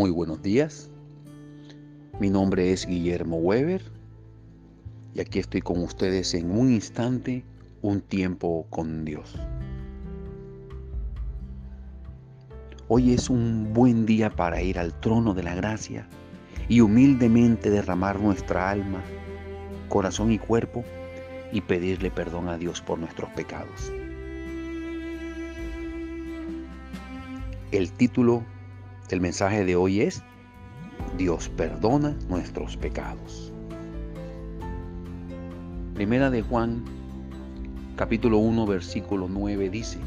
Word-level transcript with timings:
Muy 0.00 0.10
buenos 0.10 0.40
días. 0.40 0.90
Mi 2.20 2.30
nombre 2.30 2.72
es 2.72 2.86
Guillermo 2.86 3.36
Weber 3.36 3.82
y 5.14 5.20
aquí 5.20 5.38
estoy 5.38 5.60
con 5.60 5.82
ustedes 5.82 6.32
en 6.32 6.50
un 6.50 6.72
instante, 6.72 7.44
un 7.82 8.00
tiempo 8.00 8.66
con 8.70 9.04
Dios. 9.04 9.34
Hoy 12.88 13.12
es 13.12 13.28
un 13.28 13.74
buen 13.74 14.06
día 14.06 14.30
para 14.30 14.62
ir 14.62 14.78
al 14.78 14.98
trono 15.00 15.34
de 15.34 15.42
la 15.42 15.54
gracia 15.54 16.08
y 16.66 16.80
humildemente 16.80 17.68
derramar 17.68 18.18
nuestra 18.20 18.70
alma, 18.70 19.02
corazón 19.90 20.32
y 20.32 20.38
cuerpo 20.38 20.82
y 21.52 21.60
pedirle 21.60 22.10
perdón 22.10 22.48
a 22.48 22.56
Dios 22.56 22.80
por 22.80 22.98
nuestros 22.98 23.28
pecados. 23.32 23.92
El 27.70 27.92
título 27.92 28.42
del 29.10 29.20
mensaje 29.20 29.64
de 29.64 29.74
hoy 29.74 30.02
es 30.02 30.22
Dios 31.18 31.48
perdona 31.48 32.16
nuestros 32.28 32.76
pecados. 32.76 33.52
Primera 35.94 36.30
de 36.30 36.42
Juan, 36.42 36.84
capítulo 37.96 38.38
1, 38.38 38.66
versículo 38.66 39.26
9 39.28 39.68
dice, 39.68 39.98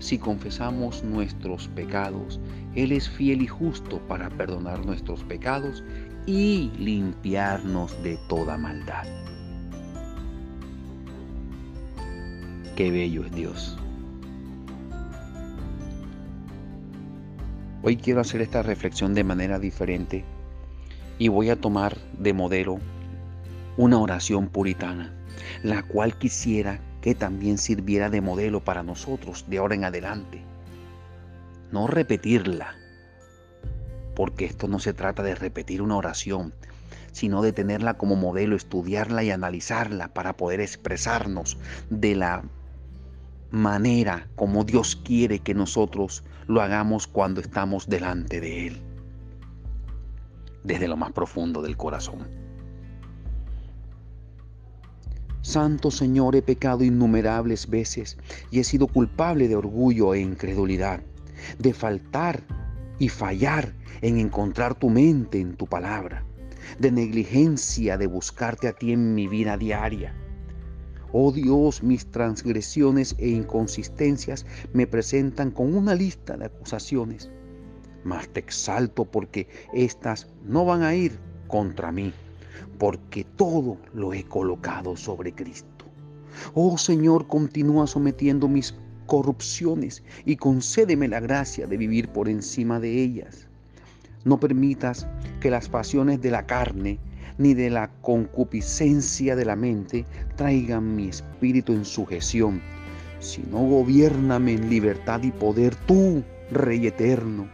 si 0.00 0.18
confesamos 0.18 1.04
nuestros 1.04 1.68
pecados, 1.68 2.40
Él 2.74 2.90
es 2.90 3.08
fiel 3.08 3.42
y 3.42 3.46
justo 3.46 4.00
para 4.08 4.28
perdonar 4.30 4.84
nuestros 4.84 5.22
pecados 5.22 5.84
y 6.26 6.72
limpiarnos 6.76 8.02
de 8.02 8.18
toda 8.28 8.58
maldad. 8.58 9.06
Qué 12.74 12.90
bello 12.90 13.24
es 13.24 13.32
Dios. 13.32 13.81
Hoy 17.84 17.96
quiero 17.96 18.20
hacer 18.20 18.40
esta 18.42 18.62
reflexión 18.62 19.12
de 19.12 19.24
manera 19.24 19.58
diferente 19.58 20.24
y 21.18 21.26
voy 21.26 21.50
a 21.50 21.60
tomar 21.60 21.96
de 22.16 22.32
modelo 22.32 22.78
una 23.76 23.98
oración 23.98 24.48
puritana, 24.48 25.12
la 25.64 25.82
cual 25.82 26.16
quisiera 26.16 26.78
que 27.00 27.16
también 27.16 27.58
sirviera 27.58 28.08
de 28.08 28.20
modelo 28.20 28.60
para 28.60 28.84
nosotros 28.84 29.46
de 29.48 29.58
ahora 29.58 29.74
en 29.74 29.84
adelante. 29.84 30.42
No 31.72 31.88
repetirla, 31.88 32.76
porque 34.14 34.44
esto 34.44 34.68
no 34.68 34.78
se 34.78 34.92
trata 34.92 35.24
de 35.24 35.34
repetir 35.34 35.82
una 35.82 35.96
oración, 35.96 36.54
sino 37.10 37.42
de 37.42 37.52
tenerla 37.52 37.94
como 37.94 38.14
modelo, 38.14 38.54
estudiarla 38.54 39.24
y 39.24 39.32
analizarla 39.32 40.14
para 40.14 40.36
poder 40.36 40.60
expresarnos 40.60 41.58
de 41.90 42.14
la 42.14 42.44
manera 43.52 44.28
como 44.34 44.64
Dios 44.64 44.96
quiere 44.96 45.38
que 45.38 45.52
nosotros 45.54 46.24
lo 46.46 46.62
hagamos 46.62 47.06
cuando 47.06 47.42
estamos 47.42 47.86
delante 47.86 48.40
de 48.40 48.66
Él, 48.68 48.82
desde 50.64 50.88
lo 50.88 50.96
más 50.96 51.12
profundo 51.12 51.60
del 51.60 51.76
corazón. 51.76 52.26
Santo 55.42 55.90
Señor, 55.90 56.34
he 56.34 56.40
pecado 56.40 56.82
innumerables 56.82 57.68
veces 57.68 58.16
y 58.50 58.60
he 58.60 58.64
sido 58.64 58.86
culpable 58.86 59.48
de 59.48 59.56
orgullo 59.56 60.14
e 60.14 60.20
incredulidad, 60.20 61.02
de 61.58 61.74
faltar 61.74 62.42
y 62.98 63.10
fallar 63.10 63.74
en 64.00 64.18
encontrar 64.18 64.74
tu 64.74 64.88
mente 64.88 65.40
en 65.40 65.56
tu 65.56 65.66
palabra, 65.66 66.24
de 66.78 66.90
negligencia 66.90 67.98
de 67.98 68.06
buscarte 68.06 68.68
a 68.68 68.72
ti 68.72 68.92
en 68.92 69.14
mi 69.14 69.28
vida 69.28 69.58
diaria 69.58 70.14
Oh 71.12 71.30
Dios, 71.30 71.82
mis 71.82 72.06
transgresiones 72.10 73.14
e 73.18 73.28
inconsistencias 73.28 74.46
me 74.72 74.86
presentan 74.86 75.50
con 75.50 75.74
una 75.74 75.94
lista 75.94 76.38
de 76.38 76.46
acusaciones, 76.46 77.30
mas 78.02 78.28
te 78.30 78.40
exalto 78.40 79.04
porque 79.04 79.46
éstas 79.74 80.26
no 80.46 80.64
van 80.64 80.82
a 80.82 80.94
ir 80.94 81.18
contra 81.48 81.92
mí, 81.92 82.14
porque 82.78 83.24
todo 83.24 83.76
lo 83.92 84.14
he 84.14 84.24
colocado 84.24 84.96
sobre 84.96 85.34
Cristo. 85.34 85.84
Oh 86.54 86.78
Señor, 86.78 87.26
continúa 87.26 87.86
sometiendo 87.86 88.48
mis 88.48 88.74
corrupciones 89.04 90.02
y 90.24 90.36
concédeme 90.36 91.08
la 91.08 91.20
gracia 91.20 91.66
de 91.66 91.76
vivir 91.76 92.08
por 92.08 92.30
encima 92.30 92.80
de 92.80 93.02
ellas. 93.02 93.48
No 94.24 94.40
permitas 94.40 95.06
que 95.40 95.50
las 95.50 95.68
pasiones 95.68 96.22
de 96.22 96.30
la 96.30 96.46
carne 96.46 97.00
ni 97.38 97.54
de 97.54 97.70
la 97.70 97.90
concupiscencia 98.00 99.36
de 99.36 99.44
la 99.44 99.56
mente 99.56 100.04
traigan 100.36 100.96
mi 100.96 101.08
espíritu 101.08 101.72
en 101.72 101.84
sujeción, 101.84 102.60
sino 103.20 103.58
gobiername 103.58 104.54
en 104.54 104.70
libertad 104.70 105.22
y 105.22 105.30
poder 105.30 105.74
tú, 105.86 106.22
Rey 106.50 106.86
eterno. 106.86 107.48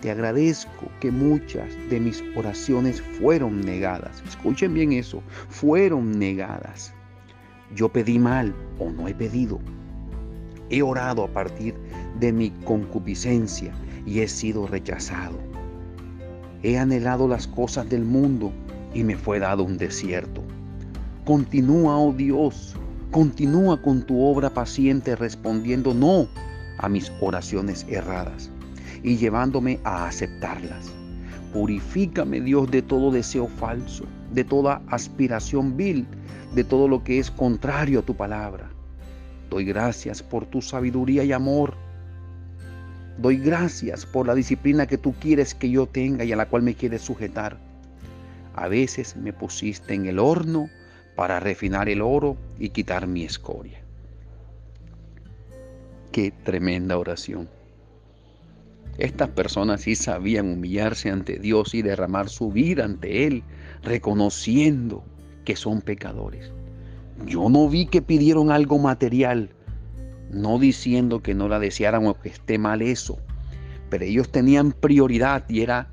Te 0.00 0.10
agradezco 0.10 0.88
que 1.00 1.10
muchas 1.10 1.68
de 1.90 2.00
mis 2.00 2.24
oraciones 2.34 3.02
fueron 3.18 3.60
negadas. 3.60 4.22
Escuchen 4.26 4.72
bien 4.72 4.92
eso, 4.92 5.22
fueron 5.48 6.18
negadas. 6.18 6.94
Yo 7.74 7.90
pedí 7.90 8.18
mal 8.18 8.54
o 8.78 8.90
no 8.90 9.08
he 9.08 9.14
pedido. 9.14 9.60
He 10.70 10.82
orado 10.82 11.24
a 11.24 11.28
partir 11.28 11.74
de 12.18 12.32
mi 12.32 12.50
concupiscencia 12.64 13.72
y 14.06 14.20
he 14.20 14.28
sido 14.28 14.66
rechazado. 14.66 15.38
He 16.62 16.78
anhelado 16.78 17.28
las 17.28 17.46
cosas 17.46 17.88
del 17.88 18.04
mundo 18.04 18.52
y 18.94 19.04
me 19.04 19.16
fue 19.16 19.38
dado 19.38 19.62
un 19.64 19.78
desierto. 19.78 20.42
Continúa, 21.24 21.96
oh 21.98 22.12
Dios, 22.12 22.74
continúa 23.10 23.80
con 23.80 24.02
tu 24.02 24.22
obra 24.22 24.50
paciente 24.50 25.16
respondiendo 25.16 25.94
no 25.94 26.28
a 26.78 26.88
mis 26.88 27.12
oraciones 27.20 27.86
erradas 27.88 28.50
y 29.02 29.16
llevándome 29.16 29.80
a 29.84 30.06
aceptarlas. 30.06 30.90
Purifícame, 31.52 32.40
Dios, 32.40 32.70
de 32.70 32.82
todo 32.82 33.10
deseo 33.10 33.48
falso, 33.48 34.04
de 34.32 34.44
toda 34.44 34.82
aspiración 34.88 35.76
vil, 35.76 36.06
de 36.54 36.64
todo 36.64 36.88
lo 36.88 37.02
que 37.02 37.18
es 37.18 37.30
contrario 37.30 38.00
a 38.00 38.02
tu 38.02 38.14
palabra. 38.14 38.70
Doy 39.50 39.64
gracias 39.64 40.22
por 40.22 40.46
tu 40.46 40.62
sabiduría 40.62 41.24
y 41.24 41.32
amor. 41.32 41.74
Doy 43.18 43.36
gracias 43.36 44.06
por 44.06 44.26
la 44.26 44.34
disciplina 44.34 44.86
que 44.86 44.96
tú 44.96 45.12
quieres 45.20 45.54
que 45.54 45.68
yo 45.68 45.86
tenga 45.86 46.24
y 46.24 46.32
a 46.32 46.36
la 46.36 46.46
cual 46.46 46.62
me 46.62 46.74
quieres 46.74 47.02
sujetar. 47.02 47.69
A 48.60 48.68
veces 48.68 49.16
me 49.16 49.32
pusiste 49.32 49.94
en 49.94 50.04
el 50.04 50.18
horno 50.18 50.68
para 51.16 51.40
refinar 51.40 51.88
el 51.88 52.02
oro 52.02 52.36
y 52.58 52.68
quitar 52.68 53.06
mi 53.06 53.24
escoria. 53.24 53.80
Qué 56.12 56.30
tremenda 56.30 56.98
oración. 56.98 57.48
Estas 58.98 59.30
personas 59.30 59.80
sí 59.80 59.94
sabían 59.94 60.46
humillarse 60.46 61.08
ante 61.08 61.38
Dios 61.38 61.72
y 61.72 61.80
derramar 61.80 62.28
su 62.28 62.52
vida 62.52 62.84
ante 62.84 63.26
Él, 63.26 63.44
reconociendo 63.82 65.02
que 65.46 65.56
son 65.56 65.80
pecadores. 65.80 66.52
Yo 67.24 67.48
no 67.48 67.66
vi 67.66 67.86
que 67.86 68.02
pidieron 68.02 68.50
algo 68.50 68.78
material, 68.78 69.48
no 70.30 70.58
diciendo 70.58 71.22
que 71.22 71.32
no 71.32 71.48
la 71.48 71.60
desearan 71.60 72.06
o 72.06 72.20
que 72.20 72.28
esté 72.28 72.58
mal 72.58 72.82
eso, 72.82 73.18
pero 73.88 74.04
ellos 74.04 74.30
tenían 74.30 74.72
prioridad 74.72 75.48
y 75.48 75.62
era 75.62 75.88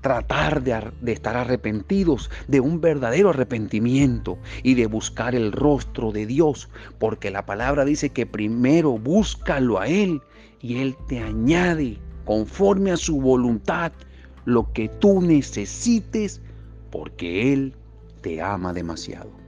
tratar 0.00 0.62
de, 0.62 1.12
estar 1.12 1.36
arrepentidos, 1.36 2.30
de 2.48 2.60
un 2.60 2.80
verdadero 2.80 3.30
arrepentimiento 3.30 4.38
y 4.62 4.74
de 4.74 4.86
buscar 4.86 5.34
el 5.34 5.52
rostro 5.52 6.12
de 6.12 6.26
Dios, 6.26 6.68
porque 6.98 7.30
la 7.30 7.44
palabra 7.46 7.84
dice 7.84 8.10
que 8.10 8.26
primero 8.26 8.98
búscalo 8.98 9.78
a 9.78 9.86
Él 9.86 10.20
y 10.60 10.78
Él 10.78 10.96
te 11.08 11.20
añade 11.20 11.98
conforme 12.24 12.92
a 12.92 12.96
su 12.96 13.20
voluntad 13.20 13.92
lo 14.44 14.72
que 14.72 14.88
tú 14.88 15.20
necesites, 15.20 16.40
porque 16.90 17.52
Él 17.52 17.74
te 18.22 18.40
ama 18.40 18.72
demasiado. 18.72 19.39